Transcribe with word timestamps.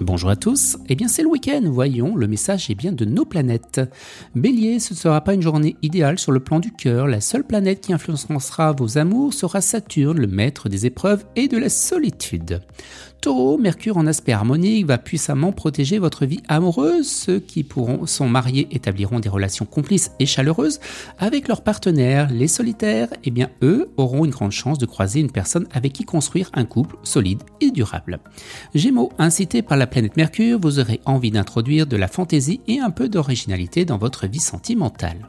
Bonjour 0.00 0.30
à 0.30 0.36
tous, 0.36 0.78
eh 0.88 0.94
bien 0.94 1.08
c'est 1.08 1.22
le 1.22 1.28
week-end, 1.28 1.60
voyons, 1.64 2.14
le 2.14 2.28
message 2.28 2.70
est 2.70 2.76
bien 2.76 2.92
de 2.92 3.04
nos 3.04 3.24
planètes. 3.24 3.80
Bélier, 4.36 4.78
ce 4.78 4.94
ne 4.94 4.98
sera 4.98 5.20
pas 5.22 5.34
une 5.34 5.42
journée 5.42 5.74
idéale 5.82 6.20
sur 6.20 6.30
le 6.30 6.38
plan 6.38 6.60
du 6.60 6.70
cœur, 6.70 7.08
la 7.08 7.20
seule 7.20 7.42
planète 7.42 7.80
qui 7.80 7.92
influencera 7.92 8.70
vos 8.72 8.96
amours 8.96 9.34
sera 9.34 9.60
Saturne, 9.60 10.18
le 10.18 10.28
maître 10.28 10.68
des 10.68 10.86
épreuves 10.86 11.24
et 11.34 11.48
de 11.48 11.58
la 11.58 11.68
solitude. 11.68 12.60
Taureau, 13.20 13.58
Mercure 13.58 13.96
en 13.96 14.06
aspect 14.06 14.30
harmonique 14.30 14.86
va 14.86 14.96
puissamment 14.96 15.50
protéger 15.50 15.98
votre 15.98 16.24
vie 16.24 16.40
amoureuse. 16.46 17.08
Ceux 17.10 17.40
qui 17.40 17.64
pourront 17.64 18.06
sont 18.06 18.28
mariés 18.28 18.68
établiront 18.70 19.18
des 19.18 19.28
relations 19.28 19.64
complices 19.64 20.12
et 20.20 20.26
chaleureuses 20.26 20.78
avec 21.18 21.48
leurs 21.48 21.62
partenaires. 21.62 22.30
Les 22.30 22.46
solitaires, 22.46 23.08
eh 23.24 23.32
bien 23.32 23.50
eux 23.62 23.90
auront 23.96 24.24
une 24.24 24.30
grande 24.30 24.52
chance 24.52 24.78
de 24.78 24.86
croiser 24.86 25.18
une 25.18 25.32
personne 25.32 25.66
avec 25.72 25.94
qui 25.94 26.04
construire 26.04 26.48
un 26.54 26.64
couple 26.64 26.96
solide 27.02 27.42
et 27.60 27.72
durable. 27.72 28.20
Gémeaux, 28.72 29.10
incité 29.18 29.62
par 29.62 29.76
la 29.76 29.87
planète 29.88 30.16
Mercure, 30.16 30.60
vous 30.60 30.78
aurez 30.78 31.00
envie 31.04 31.30
d'introduire 31.30 31.86
de 31.86 31.96
la 31.96 32.08
fantaisie 32.08 32.60
et 32.68 32.78
un 32.78 32.90
peu 32.90 33.08
d'originalité 33.08 33.84
dans 33.84 33.98
votre 33.98 34.26
vie 34.26 34.40
sentimentale. 34.40 35.28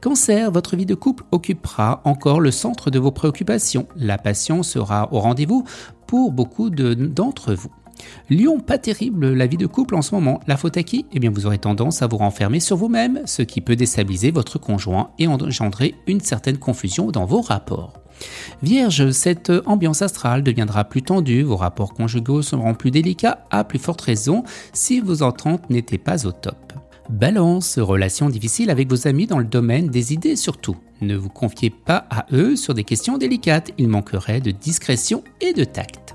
Cancer, 0.00 0.50
votre 0.50 0.76
vie 0.76 0.86
de 0.86 0.94
couple 0.94 1.24
occupera 1.30 2.02
encore 2.04 2.40
le 2.40 2.50
centre 2.50 2.90
de 2.90 2.98
vos 2.98 3.12
préoccupations. 3.12 3.86
La 3.96 4.18
passion 4.18 4.62
sera 4.62 5.12
au 5.12 5.20
rendez-vous 5.20 5.64
pour 6.06 6.32
beaucoup 6.32 6.70
d'entre 6.70 7.54
vous. 7.54 7.72
Lion, 8.30 8.60
pas 8.60 8.78
terrible 8.78 9.32
la 9.32 9.46
vie 9.46 9.56
de 9.56 9.66
couple 9.66 9.94
en 9.94 10.02
ce 10.02 10.14
moment. 10.14 10.40
La 10.46 10.56
faute 10.56 10.76
à 10.76 10.82
qui? 10.82 11.06
Eh 11.12 11.18
bien, 11.18 11.30
vous 11.30 11.46
aurez 11.46 11.58
tendance 11.58 12.02
à 12.02 12.06
vous 12.06 12.16
renfermer 12.16 12.60
sur 12.60 12.76
vous-même, 12.76 13.20
ce 13.26 13.42
qui 13.42 13.60
peut 13.60 13.76
déstabiliser 13.76 14.30
votre 14.30 14.58
conjoint 14.58 15.10
et 15.18 15.26
engendrer 15.26 15.94
une 16.06 16.20
certaine 16.20 16.58
confusion 16.58 17.10
dans 17.10 17.24
vos 17.24 17.40
rapports. 17.40 17.94
Vierge, 18.62 19.10
cette 19.10 19.52
ambiance 19.66 20.02
astrale 20.02 20.42
deviendra 20.42 20.84
plus 20.84 21.02
tendue, 21.02 21.42
vos 21.42 21.56
rapports 21.56 21.94
conjugaux 21.94 22.42
seront 22.42 22.74
plus 22.74 22.90
délicats, 22.90 23.46
à 23.50 23.64
plus 23.64 23.78
forte 23.78 24.00
raison 24.00 24.44
si 24.72 25.00
vos 25.00 25.22
ententes 25.22 25.68
n'étaient 25.70 25.98
pas 25.98 26.26
au 26.26 26.32
top. 26.32 26.72
Balance, 27.10 27.78
relation 27.78 28.28
difficile 28.28 28.70
avec 28.70 28.88
vos 28.88 29.08
amis 29.08 29.26
dans 29.26 29.38
le 29.38 29.44
domaine 29.44 29.88
des 29.88 30.12
idées 30.12 30.36
surtout. 30.36 30.76
Ne 31.00 31.16
vous 31.16 31.28
confiez 31.28 31.70
pas 31.70 32.06
à 32.10 32.26
eux 32.32 32.54
sur 32.54 32.74
des 32.74 32.84
questions 32.84 33.18
délicates, 33.18 33.72
il 33.76 33.88
manquerait 33.88 34.40
de 34.40 34.52
discrétion 34.52 35.24
et 35.40 35.52
de 35.52 35.64
tact. 35.64 36.11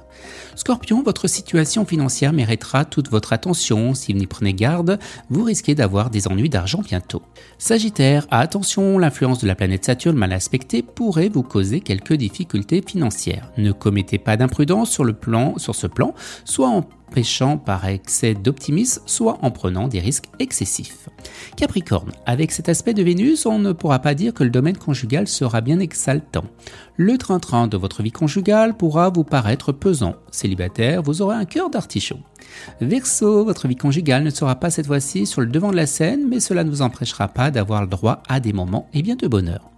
Scorpion, 0.56 1.04
votre 1.04 1.28
situation 1.28 1.86
financière 1.86 2.34
méritera 2.34 2.84
toute 2.84 3.10
votre 3.10 3.34
attention. 3.34 3.94
Si 3.94 4.12
vous 4.12 4.20
n'y 4.20 4.28
prenez 4.28 4.54
garde, 4.54 4.98
vous 5.30 5.44
risquez 5.44 5.76
d'avoir 5.76 6.10
des 6.10 6.28
ennuis 6.28 6.50
d'argent 6.50 6.82
bientôt. 6.82 7.22
Sagittaire, 7.60 8.26
attention, 8.32 8.98
l'influence 8.98 9.40
de 9.40 9.48
la 9.48 9.56
planète 9.56 9.86
Saturne 9.86 10.18
mal 10.18 10.34
aspectée 10.34 10.82
pourrait 10.82 11.30
vous 11.30 11.44
causer 11.44 11.80
quelques 11.80 12.14
difficultés 12.14 12.84
financières. 12.86 13.52
Ne 13.58 13.72
commettez 13.72 14.18
pas 14.18 14.38
d'imprudence 14.38 14.90
sur 14.90 15.06
sur 15.58 15.76
ce 15.76 15.88
plan, 15.88 16.14
soit 16.44 16.70
en 16.70 16.84
péchant 17.12 17.58
par 17.58 17.86
excès 17.86 18.34
d'optimisme, 18.34 19.02
soit 19.06 19.38
en 19.42 19.52
prenant 19.52 19.88
des 19.88 20.00
risques 20.00 20.30
excessifs. 20.40 21.10
Capricorne, 21.56 22.12
avec 22.26 22.52
cet 22.52 22.70
aspect 22.70 22.94
de 22.94 23.04
Vénus, 23.04 23.46
on 23.46 23.60
ne 23.60 23.72
pourra 23.72 24.00
pas 24.00 24.14
dire 24.14 24.34
que 24.34 24.44
le 24.44 24.50
domaine 24.50 24.78
conjugal 24.78 25.28
sera 25.28 25.62
bien 25.62 25.80
exaltant. 25.80 26.46
Le 26.96 27.18
train-train 27.18 27.68
de 27.68 27.78
votre 27.78 28.04
vie 28.04 28.12
conjugale 28.12 28.76
pourra 28.76 29.10
vous 29.10 29.24
paraître 29.24 29.72
pesant. 29.72 30.16
Célibataire, 30.32 31.02
vous 31.02 31.22
aurez 31.22 31.36
un 31.36 31.46
cœur 31.46 31.70
d'artichaut. 31.70 32.20
Verseau, 32.82 33.44
votre 33.44 33.68
vie 33.68 33.76
conjugale 33.76 34.24
ne 34.24 34.30
sera 34.30 34.56
pas 34.56 34.70
cette 34.70 34.88
fois-ci 34.88 35.26
sur 35.26 35.42
le 35.42 35.48
devant 35.48 35.72
de 35.72 35.76
la 35.76 35.86
scène, 35.86 36.28
mais 36.28 36.40
cela 36.40 36.64
ne 36.64 36.70
vous 36.70 36.82
empêchera 36.82 37.28
pas 37.28 37.52
d'avoir 37.52 37.82
le 37.82 37.88
droit 37.88 38.24
à 38.28 38.40
des 38.40 38.54
moments 38.54 38.90
et 38.94 39.02
bien 39.02 39.16
de 39.16 39.28
bonheur. 39.28 39.70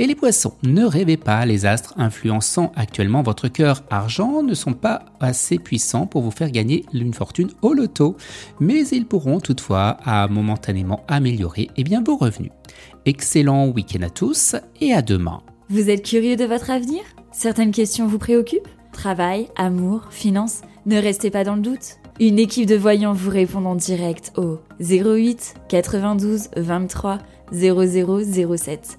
Et 0.00 0.06
les 0.06 0.14
poissons, 0.14 0.54
ne 0.62 0.84
rêvez 0.84 1.16
pas, 1.16 1.44
les 1.44 1.66
astres 1.66 1.94
influençant 1.96 2.70
actuellement 2.76 3.22
votre 3.22 3.48
cœur 3.48 3.82
argent 3.90 4.44
ne 4.44 4.54
sont 4.54 4.72
pas 4.72 5.06
assez 5.18 5.58
puissants 5.58 6.06
pour 6.06 6.22
vous 6.22 6.30
faire 6.30 6.52
gagner 6.52 6.84
une 6.92 7.12
fortune 7.12 7.50
au 7.62 7.72
loto, 7.72 8.16
mais 8.60 8.86
ils 8.86 9.06
pourront 9.06 9.40
toutefois 9.40 9.96
à 10.04 10.28
momentanément 10.28 11.02
améliorer 11.08 11.68
et 11.76 11.82
bien, 11.82 12.00
vos 12.00 12.16
revenus. 12.16 12.52
Excellent 13.06 13.66
week-end 13.70 14.02
à 14.02 14.10
tous 14.10 14.54
et 14.80 14.92
à 14.92 15.02
demain. 15.02 15.42
Vous 15.68 15.90
êtes 15.90 16.04
curieux 16.04 16.36
de 16.36 16.44
votre 16.44 16.70
avenir? 16.70 17.00
Certaines 17.32 17.72
questions 17.72 18.06
vous 18.06 18.18
préoccupent? 18.18 18.68
Travail, 18.92 19.48
amour, 19.56 20.06
finances? 20.10 20.60
Ne 20.86 21.00
restez 21.00 21.30
pas 21.30 21.42
dans 21.42 21.56
le 21.56 21.62
doute. 21.62 21.96
Une 22.20 22.38
équipe 22.38 22.66
de 22.66 22.76
voyants 22.76 23.14
vous 23.14 23.30
répond 23.30 23.64
en 23.64 23.74
direct 23.74 24.32
au 24.36 24.60
08 24.80 25.54
92 25.68 26.50
23 26.56 27.18
0007. 27.52 28.98